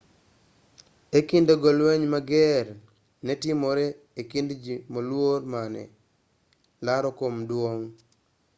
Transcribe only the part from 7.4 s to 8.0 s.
duong'